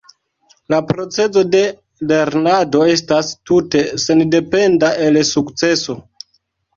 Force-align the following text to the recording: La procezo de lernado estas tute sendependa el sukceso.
La 0.73 0.77
procezo 0.91 1.41
de 1.55 1.59
lernado 2.11 2.81
estas 2.93 3.29
tute 3.49 3.83
sendependa 4.05 4.91
el 5.09 5.21
sukceso. 5.33 5.97